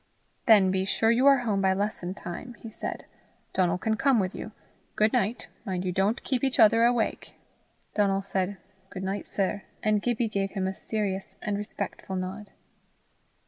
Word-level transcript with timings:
"Then 0.47 0.71
be 0.71 0.83
sure 0.83 1.11
you 1.11 1.27
are 1.27 1.41
home 1.45 1.61
by 1.61 1.75
lesson 1.75 2.15
time," 2.15 2.55
he 2.55 2.71
said. 2.71 3.05
"Donal 3.53 3.77
can 3.77 3.97
come 3.97 4.19
with 4.19 4.33
you. 4.33 4.51
Good 4.95 5.13
night. 5.13 5.47
Mind 5.63 5.85
you 5.85 5.91
don't 5.91 6.23
keep 6.23 6.43
each 6.43 6.59
other 6.59 6.83
awake." 6.83 7.35
Donal 7.93 8.23
said 8.23 8.57
"Good 8.89 9.03
night, 9.03 9.27
sir," 9.27 9.61
and 9.83 10.01
Gibbie 10.01 10.27
gave 10.27 10.53
him 10.53 10.65
a 10.65 10.73
serious 10.73 11.35
and 11.43 11.55
respectful 11.55 12.15
nod. 12.15 12.49